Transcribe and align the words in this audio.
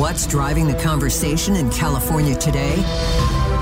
What's 0.00 0.26
driving 0.26 0.66
the 0.66 0.76
conversation 0.76 1.56
in 1.56 1.68
California 1.68 2.34
today? 2.34 2.82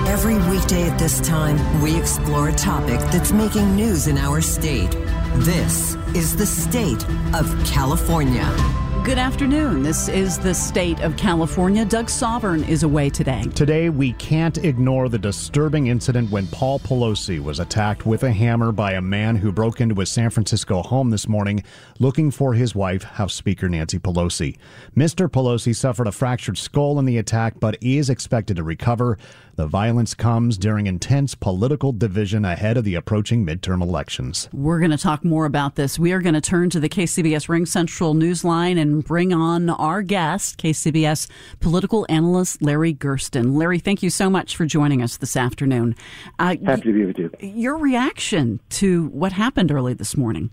Every 0.06 0.37
weekday 0.48 0.88
at 0.88 0.96
this 0.96 1.19
time, 1.19 1.83
we 1.83 1.96
explore 1.96 2.51
a 2.51 2.52
topic 2.52 3.01
that's 3.10 3.33
making 3.33 3.74
news 3.74 4.06
in 4.06 4.16
our 4.16 4.41
state. 4.41 4.93
This 5.38 5.96
is 6.15 6.37
the 6.37 6.46
state 6.46 7.05
of 7.34 7.52
California. 7.66 8.88
Good 9.05 9.16
afternoon. 9.16 9.83
This 9.83 10.09
is 10.09 10.38
the 10.38 10.52
state 10.52 11.01
of 11.01 11.16
California. 11.16 11.84
Doug 11.84 12.07
Sovern 12.07 12.69
is 12.69 12.83
away 12.83 13.09
today. 13.09 13.43
Today, 13.55 13.88
we 13.88 14.12
can't 14.15 14.59
ignore 14.59 15.09
the 15.09 15.19
disturbing 15.19 15.87
incident 15.87 16.30
when 16.30 16.47
Paul 16.48 16.79
Pelosi 16.79 17.43
was 17.43 17.59
attacked 17.59 18.05
with 18.05 18.23
a 18.23 18.30
hammer 18.30 18.71
by 18.71 18.93
a 18.93 19.01
man 19.01 19.37
who 19.37 19.51
broke 19.51 19.80
into 19.80 19.95
his 19.95 20.11
San 20.11 20.29
Francisco 20.29 20.83
home 20.83 21.09
this 21.09 21.27
morning 21.27 21.65
looking 21.98 22.30
for 22.30 22.52
his 22.52 22.74
wife, 22.74 23.02
House 23.02 23.34
Speaker 23.34 23.69
Nancy 23.69 23.98
Pelosi. 23.98 24.59
Mr. 24.95 25.27
Pelosi 25.29 25.74
suffered 25.74 26.07
a 26.07 26.12
fractured 26.12 26.59
skull 26.59 26.99
in 26.99 27.07
the 27.07 27.16
attack, 27.16 27.55
but 27.60 27.79
is 27.80 28.10
expected 28.10 28.57
to 28.57 28.63
recover. 28.63 29.16
The 29.57 29.66
violence 29.66 30.15
comes 30.15 30.57
during 30.57 30.87
intense 30.87 31.35
political 31.35 31.93
division 31.93 32.45
ahead 32.45 32.76
of 32.76 32.85
the 32.85 32.95
approaching 32.95 33.45
midterm 33.45 33.82
elections. 33.82 34.49
We're 34.52 34.79
going 34.79 34.93
to 34.93 34.96
talk 34.96 35.24
more 35.24 35.46
about 35.46 35.74
this. 35.74 35.99
We 35.99 36.13
are 36.13 36.21
going 36.21 36.35
to 36.35 36.41
turn 36.41 36.71
to 36.71 36.79
the 36.79 36.88
KCBS 36.88 37.49
Ring 37.49 37.66
Central 37.66 38.15
Newsline 38.15 38.79
and 38.79 38.88
bring 39.01 39.33
on 39.33 39.71
our 39.71 40.03
guest, 40.03 40.59
KCBS 40.59 41.29
political 41.61 42.07
analyst 42.09 42.63
Larry 42.63 42.95
Gerston. 42.95 43.57
Larry, 43.57 43.79
thank 43.79 44.03
you 44.03 44.11
so 44.11 44.29
much 44.29 44.57
for 44.57 44.67
joining 44.67 45.03
us 45.03 45.17
this 45.17 45.37
afternoon. 45.37 45.95
Uh, 46.39 46.57
Happy 46.65 46.83
to 46.83 46.93
be 46.93 47.07
with 47.07 47.19
you. 47.19 47.31
Your 47.41 47.77
reaction 47.77 48.61
to 48.71 49.09
what 49.09 49.33
happened 49.33 49.71
early 49.71 49.95
this 49.95 50.16
morning? 50.16 50.51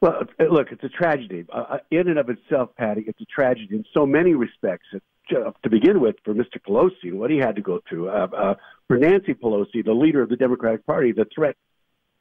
Well, 0.00 0.22
uh, 0.40 0.44
look, 0.44 0.72
it's 0.72 0.84
a 0.84 0.88
tragedy. 0.88 1.46
Uh, 1.52 1.78
in 1.90 2.08
and 2.08 2.18
of 2.18 2.28
itself, 2.28 2.70
Patty, 2.76 3.04
it's 3.06 3.20
a 3.20 3.24
tragedy 3.24 3.74
in 3.74 3.84
so 3.92 4.06
many 4.06 4.34
respects. 4.34 4.86
Uh, 4.94 5.50
to 5.64 5.68
begin 5.68 6.00
with, 6.00 6.14
for 6.24 6.34
Mr. 6.34 6.60
Pelosi 6.64 7.04
and 7.04 7.18
what 7.18 7.30
he 7.30 7.36
had 7.36 7.56
to 7.56 7.60
go 7.62 7.80
through, 7.88 8.08
uh, 8.08 8.28
uh, 8.36 8.54
for 8.86 8.96
Nancy 8.96 9.34
Pelosi, 9.34 9.84
the 9.84 9.92
leader 9.92 10.22
of 10.22 10.28
the 10.28 10.36
Democratic 10.36 10.86
Party, 10.86 11.10
the 11.10 11.26
threat 11.34 11.56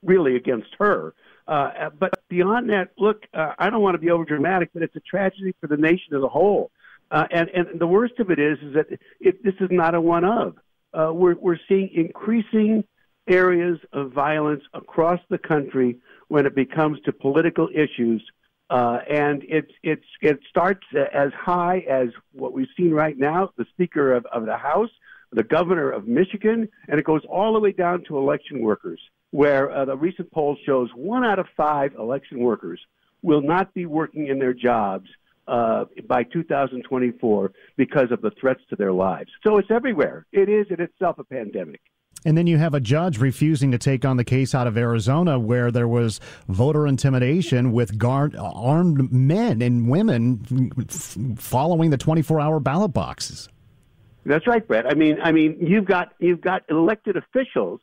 really 0.03 0.35
against 0.35 0.69
her. 0.79 1.13
Uh, 1.47 1.91
but 1.99 2.14
beyond 2.29 2.69
that, 2.69 2.89
look, 2.97 3.23
uh, 3.33 3.53
I 3.57 3.69
don't 3.69 3.81
want 3.81 3.95
to 3.95 3.99
be 3.99 4.07
overdramatic, 4.07 4.69
but 4.73 4.83
it's 4.83 4.95
a 4.95 5.01
tragedy 5.01 5.55
for 5.59 5.67
the 5.67 5.77
nation 5.77 6.15
as 6.15 6.23
a 6.23 6.27
whole. 6.27 6.71
Uh, 7.11 7.25
and 7.31 7.49
and 7.49 7.79
the 7.79 7.87
worst 7.87 8.19
of 8.19 8.31
it 8.31 8.39
is, 8.39 8.57
is 8.63 8.73
that 8.73 8.87
it, 9.19 9.43
this 9.43 9.53
is 9.59 9.69
not 9.71 9.93
a 9.93 10.01
one 10.01 10.25
of. 10.25 10.55
Uh, 10.93 11.13
we're 11.13 11.35
we're 11.35 11.59
seeing 11.67 11.89
increasing 11.93 12.83
areas 13.27 13.79
of 13.93 14.11
violence 14.11 14.63
across 14.73 15.19
the 15.29 15.37
country 15.37 15.97
when 16.27 16.45
it 16.45 16.55
becomes 16.55 16.99
to 17.01 17.11
political 17.11 17.69
issues 17.73 18.21
uh, 18.69 18.99
and 19.09 19.43
it's 19.47 19.71
it's 19.83 20.05
it 20.21 20.39
starts 20.49 20.85
as 21.13 21.31
high 21.33 21.85
as 21.89 22.09
what 22.31 22.53
we've 22.53 22.67
seen 22.75 22.91
right 22.91 23.17
now, 23.17 23.51
the 23.57 23.65
Speaker 23.73 24.13
of, 24.13 24.25
of 24.31 24.45
the 24.45 24.57
House, 24.57 24.89
the 25.31 25.43
Governor 25.43 25.91
of 25.91 26.07
Michigan, 26.07 26.67
and 26.87 26.99
it 26.99 27.05
goes 27.05 27.21
all 27.29 27.53
the 27.53 27.59
way 27.59 27.71
down 27.71 28.03
to 28.07 28.17
election 28.17 28.61
workers, 28.61 28.99
where 29.35 29.69
uh, 29.69 29.83
the 29.83 29.97
recent 29.97 30.31
poll 30.31 30.55
shows 30.65 30.89
one 30.95 31.25
out 31.25 31.39
of 31.39 31.45
five 31.57 31.93
election 31.95 32.39
workers 32.39 32.79
will 33.21 33.41
not 33.41 33.73
be 33.73 33.85
working 33.85 34.27
in 34.27 34.39
their 34.39 34.53
jobs 34.53 35.09
uh, 35.49 35.83
by 36.07 36.23
2024 36.23 37.51
because 37.75 38.11
of 38.11 38.21
the 38.21 38.31
threats 38.39 38.61
to 38.69 38.77
their 38.77 38.93
lives. 38.93 39.29
So 39.45 39.57
it's 39.57 39.69
everywhere. 39.69 40.25
It 40.31 40.47
is 40.47 40.67
in 40.69 40.79
itself 40.79 41.19
a 41.19 41.25
pandemic. 41.25 41.81
And 42.23 42.37
then 42.37 42.47
you 42.47 42.57
have 42.57 42.73
a 42.73 42.79
judge 42.79 43.17
refusing 43.17 43.71
to 43.71 43.77
take 43.77 44.05
on 44.05 44.15
the 44.15 44.23
case 44.23 44.55
out 44.55 44.67
of 44.67 44.77
Arizona 44.77 45.37
where 45.37 45.69
there 45.69 45.87
was 45.87 46.21
voter 46.47 46.87
intimidation 46.87 47.73
with 47.73 47.97
guard, 47.97 48.37
armed 48.37 49.11
men 49.11 49.61
and 49.61 49.89
women 49.89 50.71
f- 50.79 51.17
following 51.35 51.89
the 51.89 51.97
24-hour 51.97 52.61
ballot 52.61 52.93
boxes. 52.93 53.49
That's 54.25 54.47
right, 54.47 54.65
Brett. 54.65 54.85
I 54.89 54.93
mean, 54.93 55.17
I 55.21 55.33
mean, 55.33 55.57
you've 55.59 55.85
got 55.85 56.13
you've 56.19 56.41
got 56.41 56.63
elected 56.69 57.15
officials 57.17 57.81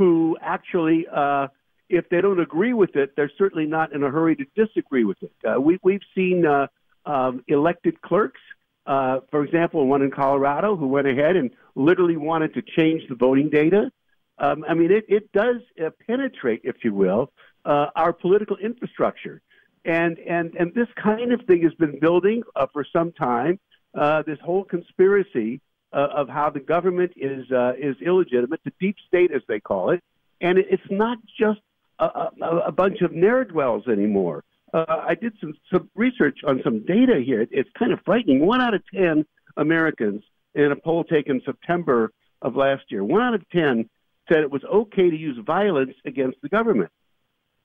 who 0.00 0.36
actually, 0.40 1.06
uh, 1.12 1.48
if 1.88 2.08
they 2.08 2.20
don't 2.20 2.40
agree 2.40 2.72
with 2.72 2.96
it, 2.96 3.08
they're 3.16 3.32
certainly 3.36 3.66
not 3.66 3.92
in 3.92 4.02
a 4.02 4.10
hurry 4.10 4.34
to 4.36 4.46
disagree 4.56 5.04
with 5.04 5.18
it. 5.22 5.32
Uh, 5.44 5.60
we, 5.60 5.78
we've 5.82 6.06
seen 6.14 6.46
uh, 6.46 6.66
um, 7.04 7.44
elected 7.48 8.00
clerks 8.00 8.40
uh, 8.86 9.20
for 9.30 9.44
example, 9.44 9.86
one 9.86 10.02
in 10.02 10.10
Colorado 10.10 10.76
who 10.76 10.88
went 10.88 11.06
ahead 11.06 11.36
and 11.36 11.50
literally 11.74 12.16
wanted 12.16 12.54
to 12.54 12.62
change 12.62 13.02
the 13.08 13.14
voting 13.14 13.48
data. 13.48 13.92
Um, 14.38 14.64
I 14.68 14.74
mean, 14.74 14.90
it, 14.90 15.04
it 15.08 15.30
does 15.32 15.58
uh, 15.84 15.90
penetrate, 16.06 16.62
if 16.64 16.76
you 16.82 16.94
will, 16.94 17.32
uh, 17.64 17.86
our 17.94 18.12
political 18.12 18.56
infrastructure. 18.56 19.42
And, 19.84 20.18
and, 20.18 20.54
and 20.56 20.74
this 20.74 20.88
kind 20.96 21.32
of 21.32 21.42
thing 21.46 21.62
has 21.62 21.74
been 21.74 22.00
building 22.00 22.42
uh, 22.56 22.66
for 22.72 22.84
some 22.92 23.12
time. 23.12 23.60
Uh, 23.94 24.22
this 24.22 24.38
whole 24.40 24.64
conspiracy 24.64 25.60
uh, 25.92 26.08
of 26.14 26.28
how 26.28 26.50
the 26.50 26.60
government 26.60 27.12
is, 27.16 27.50
uh, 27.50 27.72
is 27.78 27.96
illegitimate, 28.04 28.60
the 28.64 28.72
deep 28.80 28.96
state, 29.06 29.30
as 29.32 29.42
they 29.48 29.60
call 29.60 29.90
it. 29.90 30.02
And 30.40 30.58
it's 30.58 30.82
not 30.90 31.18
just 31.38 31.60
a, 31.98 32.04
a, 32.04 32.30
a 32.66 32.72
bunch 32.72 33.02
of 33.02 33.12
ne'er 33.12 33.44
dwells 33.44 33.86
anymore 33.88 34.44
uh, 34.72 34.84
I 34.88 35.14
did 35.14 35.34
some, 35.40 35.54
some 35.72 35.90
research 35.94 36.40
on 36.46 36.60
some 36.62 36.84
data 36.84 37.20
here. 37.24 37.46
It's 37.50 37.70
kind 37.78 37.92
of 37.92 38.00
frightening. 38.04 38.46
One 38.46 38.60
out 38.60 38.74
of 38.74 38.82
10 38.94 39.24
Americans 39.56 40.22
in 40.54 40.72
a 40.72 40.76
poll 40.76 41.04
taken 41.04 41.40
September 41.44 42.12
of 42.42 42.56
last 42.56 42.84
year, 42.88 43.04
one 43.04 43.22
out 43.22 43.34
of 43.34 43.48
10 43.50 43.88
said 44.28 44.38
it 44.38 44.50
was 44.50 44.62
okay 44.64 45.10
to 45.10 45.16
use 45.16 45.36
violence 45.44 45.94
against 46.04 46.40
the 46.42 46.48
government. 46.48 46.90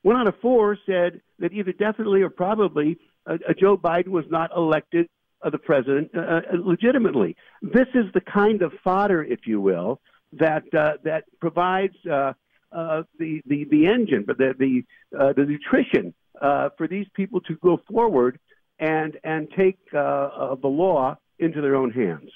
One 0.01 0.17
out 0.17 0.27
of 0.27 0.35
four 0.41 0.77
said 0.85 1.21
that 1.39 1.53
either 1.53 1.71
definitely 1.71 2.21
or 2.21 2.29
probably 2.29 2.97
uh, 3.25 3.37
uh, 3.47 3.53
Joe 3.59 3.77
Biden 3.77 4.09
was 4.09 4.25
not 4.29 4.51
elected 4.55 5.07
uh, 5.45 5.49
the 5.49 5.57
president 5.57 6.09
uh, 6.15 6.19
uh, 6.19 6.41
legitimately. 6.63 7.35
This 7.61 7.87
is 7.93 8.05
the 8.13 8.21
kind 8.21 8.61
of 8.61 8.73
fodder, 8.83 9.23
if 9.23 9.41
you 9.45 9.61
will, 9.61 10.01
that 10.33 10.63
uh, 10.73 10.93
that 11.03 11.25
provides 11.39 11.95
uh, 12.05 12.33
uh, 12.71 13.03
the 13.19 13.41
the 13.45 13.65
the 13.65 13.87
engine, 13.87 14.23
but 14.27 14.37
the 14.37 14.53
the 14.57 14.83
uh, 15.17 15.33
the 15.33 15.45
nutrition 15.45 16.13
uh, 16.41 16.69
for 16.77 16.87
these 16.87 17.07
people 17.13 17.39
to 17.41 17.55
go 17.55 17.79
forward 17.89 18.39
and 18.79 19.17
and 19.23 19.47
take 19.55 19.77
uh, 19.93 19.97
uh, 19.97 20.55
the 20.55 20.67
law 20.67 21.15
into 21.39 21.61
their 21.61 21.75
own 21.75 21.91
hands. 21.91 22.31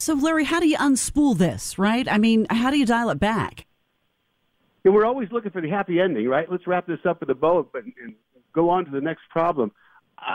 So, 0.00 0.14
Larry, 0.14 0.44
how 0.44 0.60
do 0.60 0.68
you 0.68 0.76
unspool 0.76 1.38
this? 1.38 1.78
Right? 1.78 2.06
I 2.10 2.18
mean, 2.18 2.46
how 2.50 2.70
do 2.70 2.78
you 2.78 2.86
dial 2.86 3.10
it 3.10 3.20
back? 3.20 3.66
Yeah, 4.84 4.92
we're 4.92 5.06
always 5.06 5.30
looking 5.32 5.50
for 5.50 5.62
the 5.62 5.70
happy 5.70 5.98
ending, 5.98 6.28
right? 6.28 6.50
Let's 6.50 6.66
wrap 6.66 6.86
this 6.86 6.98
up 7.08 7.20
with 7.20 7.30
a 7.30 7.34
bow 7.34 7.66
and, 7.72 7.92
and 8.02 8.14
go 8.52 8.68
on 8.68 8.84
to 8.84 8.90
the 8.90 9.00
next 9.00 9.22
problem. 9.30 9.72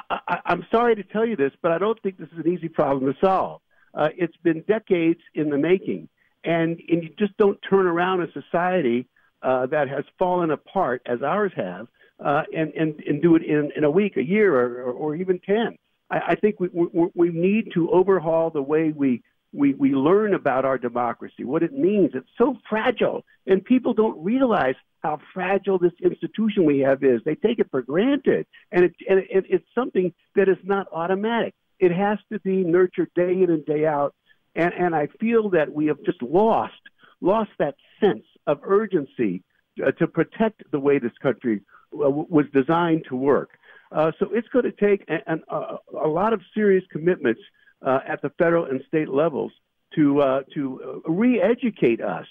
I, 0.10 0.20
I, 0.28 0.40
I'm 0.46 0.66
sorry 0.72 0.96
to 0.96 1.04
tell 1.04 1.26
you 1.26 1.36
this, 1.36 1.52
but 1.62 1.72
I 1.72 1.78
don't 1.78 2.02
think 2.02 2.18
this 2.18 2.30
is 2.30 2.46
an 2.46 2.52
easy 2.52 2.70
problem 2.70 3.12
to 3.12 3.20
solve. 3.20 3.62
Uh, 3.94 4.10
it's 4.16 4.38
been 4.38 4.64
decades 4.68 5.22
in 5.34 5.50
the 5.50 5.58
making, 5.58 6.10
and 6.44 6.80
and 6.90 7.04
you 7.04 7.10
just 7.18 7.36
don't 7.38 7.60
turn 7.68 7.88
around 7.88 8.22
a 8.22 8.32
society 8.32 9.08
uh, 9.42 9.66
that 9.68 9.90
has 9.90 10.04
fallen 10.18 10.52
apart 10.52 11.02
as 11.06 11.22
ours 11.22 11.52
have 11.56 11.88
uh, 12.24 12.44
and, 12.56 12.74
and, 12.74 13.00
and 13.08 13.22
do 13.22 13.36
it 13.36 13.44
in, 13.44 13.72
in 13.76 13.84
a 13.84 13.92
week, 13.92 14.18
a 14.18 14.24
year, 14.24 14.54
or, 14.54 14.84
or, 14.84 14.92
or 14.92 15.16
even 15.16 15.40
10. 15.40 15.78
I, 16.12 16.20
I 16.30 16.36
think 16.36 16.60
we, 16.60 16.70
we, 16.74 17.08
we 17.16 17.30
need 17.30 17.72
to 17.74 17.90
overhaul 17.92 18.50
the 18.50 18.62
way 18.62 18.92
we, 18.96 19.24
we, 19.52 19.74
we 19.74 19.92
learn 19.92 20.34
about 20.34 20.66
our 20.66 20.78
democracy, 20.78 21.44
what 21.44 21.64
it 21.64 21.74
means. 21.74 22.12
It's 22.14 22.30
so 22.38 22.58
fragile, 22.70 23.26
and 23.48 23.64
people 23.64 23.94
don't 23.94 24.24
realize 24.24 24.76
how 25.02 25.20
fragile 25.34 25.80
this 25.80 25.94
institution 26.04 26.66
we 26.66 26.80
have 26.80 27.04
is. 27.04 27.22
They 27.26 27.36
take 27.36 27.60
it 27.60 27.68
for 27.72 27.82
granted, 27.82 28.46
and, 28.72 28.86
it, 28.86 28.96
and 29.10 29.20
it, 29.20 29.46
it's 29.50 29.66
something 29.74 30.14
that 30.36 30.50
is 30.50 30.58
not 30.64 30.88
automatic. 30.92 31.56
It 31.80 31.92
has 31.92 32.20
to 32.32 32.40
be 32.40 32.64
nurtured 32.64 33.10
day 33.16 33.32
in 33.32 33.50
and 33.50 33.66
day 33.66 33.86
out, 33.86 34.14
and, 34.56 34.74
and 34.74 34.96
I 34.96 35.08
feel 35.20 35.50
that 35.52 35.72
we 35.72 35.88
have 35.88 36.04
just 36.06 36.22
lost 36.22 36.74
lost 37.22 37.50
that 37.60 37.76
sense 38.00 38.24
of 38.48 38.60
urgency 38.64 39.44
uh, 39.86 39.92
to 39.92 40.08
protect 40.08 40.64
the 40.72 40.80
way 40.80 41.00
this 41.00 41.12
country 41.22 41.62
uh, 41.94 42.10
was 42.10 42.46
designed 42.54 43.06
to 43.10 43.16
work. 43.16 43.52
Uh, 43.92 44.12
so 44.20 44.30
it's 44.32 44.48
going 44.50 44.66
to 44.66 44.72
take 44.72 45.04
an, 45.08 45.20
an, 45.28 45.44
a 45.50 46.08
lot 46.08 46.32
of 46.32 46.42
serious 46.54 46.84
commitments 46.92 47.42
uh, 47.82 48.00
at 48.08 48.22
the 48.22 48.30
federal 48.38 48.66
and 48.66 48.82
state 48.88 49.10
levels 49.10 49.52
to 49.96 50.22
uh, 50.22 50.42
to 50.54 51.02
re-educate 51.06 52.02
us 52.02 52.28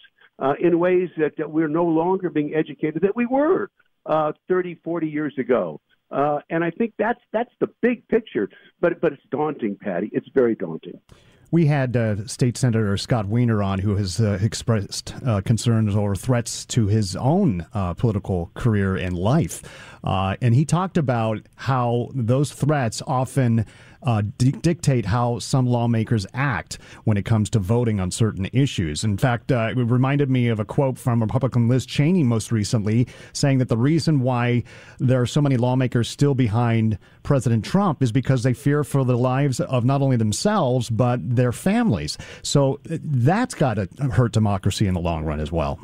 in 0.61 0.79
ways 0.79 1.11
that, 1.17 1.37
that, 1.37 1.51
we're 1.51 1.69
no 1.69 1.85
longer 1.85 2.31
being 2.31 2.55
educated 2.55 3.03
that 3.03 3.17
we 3.17 3.27
were 3.27 3.71
30, 4.49 4.77
40 4.85 5.09
years 5.09 5.35
ago. 5.37 5.81
Uh, 6.11 6.39
and 6.49 6.65
I 6.65 6.71
think 6.71 6.95
that's 6.99 7.21
that's 7.33 7.53
the 7.61 7.69
big 7.83 8.09
picture. 8.09 8.49
But 8.81 9.01
but 9.01 9.13
it's 9.13 9.23
daunting, 9.31 9.77
Patty. 9.77 10.09
It's 10.13 10.29
very 10.35 10.55
daunting. 10.55 11.01
We 11.51 11.65
had 11.65 11.97
uh, 11.97 12.27
State 12.27 12.59
Senator 12.59 12.97
Scott 12.99 13.27
Wiener 13.27 13.63
on, 13.63 13.79
who 13.79 13.97
has 13.97 14.21
uh, 14.21 14.39
expressed 14.43 15.15
uh, 15.27 15.41
concerns 15.41 15.97
or 15.97 16.15
threats 16.15 16.67
to 16.67 16.89
his 16.89 17.17
own 17.17 17.67
uh, 17.73 17.95
political 17.95 18.51
career 18.53 18.97
and 18.97 19.17
life. 19.17 19.63
Uh, 20.05 20.37
and 20.43 20.55
he 20.55 20.67
talked 20.67 20.99
about 20.99 21.41
how 21.57 22.11
those 22.15 22.53
threats 22.53 23.03
often 23.07 23.65
uh, 24.03 24.23
dictate 24.37 25.05
how 25.05 25.41
some 25.41 25.67
lawmakers 25.67 26.25
act 26.33 26.79
when 27.03 27.17
it 27.17 27.25
comes 27.25 27.51
to 27.51 27.59
voting 27.59 27.99
on 27.99 28.11
certain 28.13 28.49
issues. 28.53 29.03
In 29.03 29.19
fact, 29.19 29.51
it 29.51 29.77
reminded 29.77 30.31
me 30.31 30.49
of 30.49 30.61
a 30.61 30.65
quote 30.65 30.99
from 30.99 31.21
Republican 31.21 31.67
Liz 31.67 31.85
Cheney 31.85 32.23
most 32.23 32.53
recently, 32.53 33.09
saying 33.33 33.59
that 33.59 33.69
the 33.69 33.77
reason 33.77 34.21
why 34.21 34.63
there 34.99 35.21
are 35.21 35.27
so 35.27 35.41
many 35.41 35.57
lawmakers 35.57 36.09
still 36.09 36.35
behind 36.35 36.97
President 37.25 37.65
Trump 37.65 38.01
is 38.03 38.13
because 38.13 38.45
they 38.45 38.55
fear 38.55 38.85
for 38.85 39.05
the 39.05 39.19
lives 39.19 39.59
of 39.59 39.85
not 39.85 40.01
only 40.01 40.17
themselves 40.17 40.89
but 40.91 41.19
their 41.39 41.53
families. 41.53 42.19
So 42.43 42.81
that's 42.85 43.55
got 43.55 43.75
to 43.75 43.89
hurt 44.13 44.33
democracy 44.33 44.87
in 44.87 44.95
the 44.95 45.01
long 45.01 45.25
run 45.25 45.41
as 45.41 45.51
well. 45.51 45.79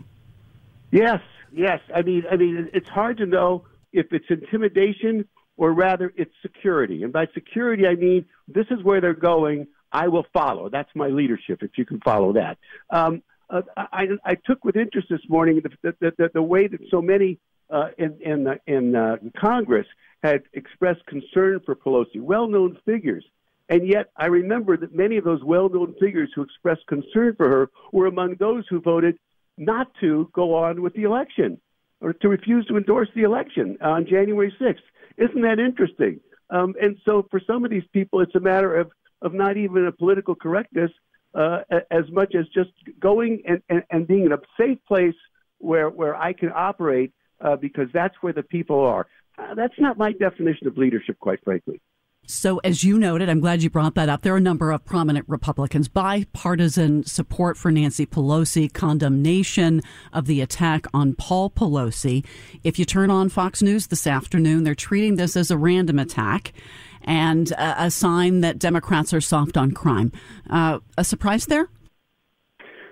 Yes, 0.91 1.21
yes. 1.53 1.81
I 1.95 2.03
mean, 2.03 2.25
I 2.31 2.37
mean, 2.37 2.69
it's 2.75 2.89
hard 2.89 3.17
to 3.19 3.27
know 3.27 3.65
if 3.93 4.13
it's 4.13 4.27
intimidation 4.29 5.27
or 5.57 5.73
rather 5.73 6.13
it's 6.17 6.35
security. 6.43 7.03
And 7.03 7.13
by 7.13 7.27
security, 7.33 7.87
I 7.87 7.95
mean 7.95 8.27
this 8.49 8.67
is 8.71 8.83
where 8.83 9.01
they're 9.01 9.15
going. 9.15 9.67
I 9.93 10.09
will 10.09 10.27
follow. 10.33 10.69
That's 10.69 10.91
my 10.95 11.07
leadership, 11.07 11.63
if 11.63 11.79
you 11.79 11.85
can 11.85 12.01
follow 12.01 12.33
that. 12.33 12.59
Um, 12.91 13.23
uh, 13.49 13.63
I, 13.77 14.09
I 14.25 14.35
took 14.35 14.65
with 14.65 14.77
interest 14.77 15.09
this 15.09 15.21
morning 15.29 15.63
the, 15.63 15.95
the, 16.01 16.13
the, 16.19 16.31
the 16.35 16.43
way 16.43 16.67
that 16.67 16.81
so 16.91 17.01
many 17.01 17.39
uh, 17.71 17.89
in, 17.99 18.19
in, 18.21 18.59
in 18.67 18.97
uh, 18.97 19.17
Congress 19.39 19.87
had 20.23 20.43
expressed 20.53 21.05
concern 21.07 21.61
for 21.65 21.77
Pelosi, 21.77 22.21
well 22.21 22.49
known 22.49 22.79
figures. 22.85 23.25
And 23.69 23.87
yet, 23.87 24.11
I 24.17 24.27
remember 24.27 24.77
that 24.77 24.95
many 24.95 25.17
of 25.17 25.25
those 25.25 25.43
well 25.43 25.69
known 25.69 25.95
figures 26.01 26.31
who 26.35 26.43
expressed 26.43 26.87
concern 26.87 27.35
for 27.37 27.49
her 27.49 27.71
were 27.93 28.07
among 28.07 28.37
those 28.39 28.65
who 28.69 28.81
voted 28.81 29.19
not 29.57 29.89
to 30.01 30.29
go 30.33 30.55
on 30.55 30.83
with 30.83 30.95
the 30.95 31.05
election 31.05 31.61
or 32.01 32.13
to 32.13 32.29
refuse 32.29 32.67
to 32.67 32.77
endorse 32.77 33.09
the 33.15 33.23
election 33.23 33.79
on 33.81 34.07
January 34.07 34.55
6th. 34.61 34.83
Isn't 35.17 35.43
that 35.43 35.59
interesting? 35.59 36.21
Um, 36.51 36.75
and 36.81 36.99
so 37.05 37.27
for 37.31 37.41
some 37.47 37.65
of 37.65 37.71
these 37.71 37.87
people, 37.93 38.21
it's 38.21 38.35
a 38.35 38.41
matter 38.41 38.75
of, 38.77 38.91
of 39.23 39.33
not 39.33 39.57
even 39.57 39.87
a 39.87 39.93
political 39.93 40.35
correctness 40.35 40.91
uh, 41.35 41.61
as 41.91 42.05
much 42.11 42.35
as 42.35 42.47
just 42.49 42.71
going 43.01 43.43
and, 43.47 43.63
and, 43.69 43.83
and 43.91 44.07
being 44.07 44.27
in 44.27 44.33
a 44.33 44.39
safe 44.59 44.79
place 44.87 45.15
where, 45.59 45.89
where 45.89 46.15
I 46.15 46.33
can 46.33 46.53
operate 46.55 47.13
uh, 47.41 47.57
because 47.57 47.89
that's 47.93 48.15
where 48.21 48.33
the 48.33 48.43
people 48.43 48.81
are. 48.81 49.07
Uh, 49.39 49.55
that's 49.55 49.75
not 49.79 49.99
my 49.99 50.13
definition 50.13 50.67
of 50.67 50.77
leadership, 50.77 51.19
quite 51.19 51.43
frankly. 51.43 51.81
So, 52.27 52.59
as 52.65 52.83
you 52.83 52.99
noted, 52.99 53.29
I'm 53.29 53.41
glad 53.41 53.63
you 53.63 53.69
brought 53.69 53.95
that 53.97 54.09
up. 54.09 54.23
There 54.23 54.33
are 54.33 54.39
a 54.39 54.41
number 54.41 54.73
of 54.73 54.85
prominent 54.85 55.29
Republicans, 55.29 55.89
bipartisan 55.89 57.05
support 57.05 57.59
for 57.59 57.71
Nancy 57.71 58.07
Pelosi, 58.07 58.73
condemnation 58.73 59.83
of 60.13 60.25
the 60.25 60.41
attack 60.41 60.87
on 60.95 61.15
Paul 61.15 61.51
Pelosi. 61.51 62.25
If 62.63 62.79
you 62.79 62.87
turn 62.87 63.11
on 63.11 63.29
Fox 63.29 63.61
News 63.61 63.89
this 63.89 64.07
afternoon, 64.07 64.65
they're 64.65 64.75
treating 64.75 65.17
this 65.17 65.37
as 65.37 65.51
a 65.51 65.59
random 65.59 65.99
attack 65.99 66.55
and 67.03 67.51
a, 67.53 67.85
a 67.85 67.91
sign 67.91 68.41
that 68.41 68.59
Democrats 68.59 69.13
are 69.13 69.21
soft 69.21 69.59
on 69.59 69.73
crime. 69.73 70.11
Uh, 70.49 70.79
a 70.97 71.05
surprise 71.05 71.45
there? 71.47 71.69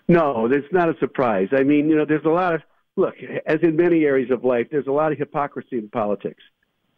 No, 0.08 0.46
it's 0.52 0.70
not 0.72 0.90
a 0.90 0.98
surprise. 0.98 1.48
I 1.52 1.62
mean, 1.62 1.88
you 1.88 1.96
know, 1.96 2.04
there's 2.04 2.26
a 2.26 2.30
lot 2.30 2.54
of, 2.54 2.62
look, 2.96 3.14
as 3.46 3.60
in 3.62 3.76
many 3.76 4.04
areas 4.04 4.30
of 4.30 4.44
life, 4.44 4.66
there's 4.70 4.88
a 4.88 4.92
lot 4.92 5.10
of 5.10 5.16
hypocrisy 5.16 5.78
in 5.78 5.88
politics 5.88 6.42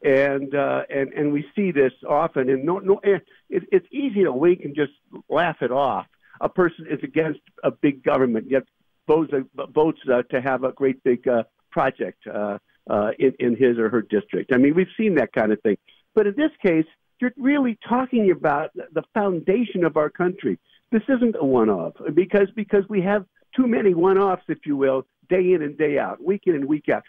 and 0.05 0.55
uh, 0.55 0.83
and 0.91 1.13
and 1.15 1.33
we 1.33 1.47
see 1.57 1.73
this 1.73 1.93
often. 2.09 2.51
And 2.51 2.65
no, 2.65 2.79
no, 2.79 3.01
it, 3.03 3.27
it's 3.49 3.87
easy 3.91 4.23
to 4.25 4.33
wink 4.33 4.61
and 4.63 4.77
just 4.77 4.93
laugh 5.29 5.57
it 5.63 5.73
off. 5.73 6.07
A 6.41 6.49
person 6.49 6.87
is 6.91 7.01
against 7.03 7.41
a 7.63 7.71
big 7.71 8.03
government, 8.05 8.47
yet 8.51 8.65
votes 9.09 9.33
uh, 9.33 9.67
votes 9.67 9.99
uh, 10.13 10.23
to 10.31 10.41
have 10.41 10.63
a 10.63 10.73
great 10.73 11.03
big 11.03 11.27
uh, 11.27 11.45
project 11.71 12.27
uh, 12.27 12.59
uh, 12.89 13.11
in 13.19 13.33
in 13.39 13.57
his 13.57 13.79
or 13.79 13.89
her 13.89 14.03
district. 14.03 14.53
I 14.53 14.59
mean, 14.59 14.75
we've 14.75 14.87
seen 14.97 15.15
that 15.15 15.33
kind 15.33 15.53
of 15.53 15.61
thing. 15.63 15.79
But 16.15 16.27
in 16.27 16.35
this 16.37 16.53
case, 16.63 16.87
you're 17.19 17.33
really 17.39 17.79
talking 17.89 18.31
about 18.31 18.71
the 18.75 19.03
foundation 19.15 19.85
of 19.85 19.97
our 19.97 20.11
country. 20.11 20.59
This 20.93 21.03
isn't 21.09 21.35
a 21.41 21.45
one-off 21.45 21.95
because 22.13 22.51
because 22.55 22.85
we 22.91 23.01
have 23.01 23.25
too 23.57 23.67
many 23.67 23.95
one-offs, 23.95 24.43
if 24.49 24.59
you 24.67 24.77
will, 24.77 25.07
day 25.31 25.55
in 25.55 25.63
and 25.63 25.79
day 25.79 25.99
out, 25.99 26.23
week 26.23 26.43
in 26.47 26.55
and 26.57 26.67
week 26.67 26.89
out. 26.91 27.05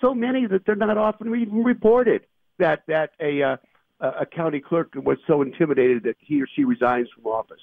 So 0.00 0.14
many 0.14 0.46
that 0.46 0.66
they're 0.66 0.76
not 0.76 0.98
often 0.98 1.34
even 1.34 1.64
reported 1.64 2.26
that 2.58 2.82
that 2.88 3.10
a 3.20 3.42
uh, 3.42 3.56
a 4.00 4.26
county 4.26 4.60
clerk 4.60 4.92
was 4.96 5.18
so 5.26 5.42
intimidated 5.42 6.02
that 6.04 6.16
he 6.20 6.42
or 6.42 6.46
she 6.54 6.64
resigns 6.64 7.08
from 7.14 7.26
office. 7.26 7.60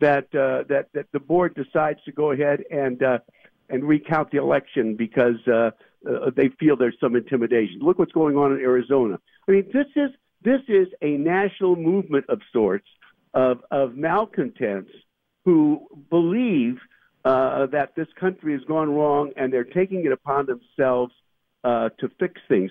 That 0.00 0.34
uh, 0.34 0.64
that 0.68 0.88
that 0.94 1.06
the 1.12 1.20
board 1.20 1.54
decides 1.54 2.02
to 2.04 2.12
go 2.12 2.32
ahead 2.32 2.64
and 2.70 3.02
uh, 3.02 3.18
and 3.68 3.84
recount 3.84 4.30
the 4.30 4.38
election 4.38 4.96
because 4.96 5.36
uh, 5.46 5.70
uh, 6.08 6.30
they 6.34 6.48
feel 6.60 6.76
there's 6.76 6.96
some 7.00 7.16
intimidation. 7.16 7.78
Look 7.80 7.98
what's 7.98 8.12
going 8.12 8.36
on 8.36 8.52
in 8.52 8.58
Arizona. 8.58 9.18
I 9.48 9.52
mean, 9.52 9.70
this 9.72 9.86
is 9.96 10.10
this 10.42 10.60
is 10.68 10.88
a 11.00 11.16
national 11.16 11.76
movement 11.76 12.26
of 12.28 12.40
sorts 12.52 12.88
of 13.32 13.60
of 13.70 13.96
malcontents 13.96 14.90
who 15.44 15.86
believe 16.10 16.78
uh, 17.24 17.66
that 17.66 17.94
this 17.94 18.08
country 18.18 18.52
has 18.52 18.62
gone 18.64 18.90
wrong 18.90 19.32
and 19.36 19.52
they're 19.52 19.64
taking 19.64 20.04
it 20.04 20.12
upon 20.12 20.46
themselves 20.46 21.12
uh, 21.62 21.88
to 21.98 22.10
fix 22.20 22.40
things. 22.48 22.70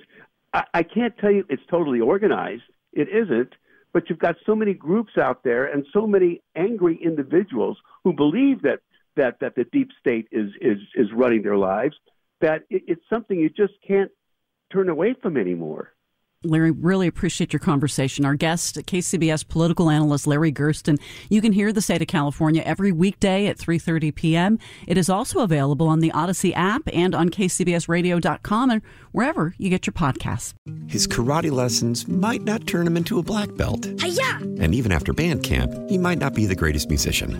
I, 0.54 0.64
I 0.74 0.84
can't 0.84 1.18
tell 1.18 1.32
you 1.32 1.46
it's 1.50 1.64
totally 1.70 2.00
organized. 2.00 2.64
It 2.92 3.10
isn't. 3.10 3.54
But 3.94 4.10
you've 4.10 4.20
got 4.20 4.36
so 4.46 4.56
many 4.56 4.74
groups 4.74 5.18
out 5.18 5.44
there 5.44 5.66
and 5.66 5.86
so 5.94 6.08
many 6.08 6.42
angry 6.56 7.00
individuals 7.04 7.78
who 8.04 8.14
believe 8.14 8.64
that 8.64 8.80
that 9.16 9.40
that 9.42 9.56
the 9.56 9.66
deep 9.66 9.90
state 10.00 10.28
is 10.32 10.50
is 10.62 10.80
is 10.96 11.08
running 11.14 11.44
their 11.44 11.58
lives 11.58 11.96
that 12.42 12.64
it, 12.70 12.84
it's 12.88 13.04
something 13.10 13.40
you 13.40 13.50
just 13.50 13.74
can't 13.88 14.12
turn 14.72 14.90
away 14.90 15.16
from 15.22 15.38
anymore. 15.38 15.94
Larry, 16.44 16.72
really 16.72 17.07
appreciate 17.07 17.54
your 17.54 17.60
conversation. 17.60 18.25
Our 18.25 18.36
guest, 18.36 18.75
KCBS 18.75 19.48
political 19.48 19.90
analyst 19.90 20.28
Larry 20.28 20.51
Gerston. 20.51 21.00
You 21.30 21.42
can 21.42 21.54
hear 21.54 21.72
the 21.72 21.81
state 21.81 22.01
of 22.01 22.07
California 22.07 22.62
every 22.66 22.92
weekday 22.92 23.48
at 23.48 23.57
3:30 23.57 24.13
p.m. 24.13 24.60
It 24.88 24.98
is 24.98 25.10
also 25.10 25.40
available 25.40 25.88
on 25.88 26.00
the 26.00 26.12
Audacy 26.12 26.56
app 26.56 26.84
and 26.92 27.16
on 27.16 27.30
kcbsradio.com 27.30 28.69
and 28.69 28.81
wherever 29.12 29.56
you 29.57 29.69
get 29.69 29.88
your 29.88 29.94
podcasts. 29.94 30.54
His 30.88 31.07
karate 31.07 31.51
lessons 31.51 32.07
might 32.07 32.44
not 32.44 32.68
turn 32.68 32.88
him 32.88 32.98
into 32.98 33.19
a 33.19 33.24
black 33.24 33.56
belt. 33.56 33.88
Hi-ya! 34.00 34.38
And 34.60 34.75
even 34.75 34.92
after 34.92 35.13
band 35.13 35.44
camp, 35.44 35.72
he 35.89 35.98
might 35.98 36.18
not 36.18 36.34
be 36.34 36.46
the 36.46 36.56
greatest 36.56 36.89
musician. 36.89 37.39